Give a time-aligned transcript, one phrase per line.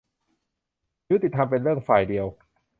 [1.11, 2.25] ยุติธรรมเป็นเรื่องฝ่ายเดียว?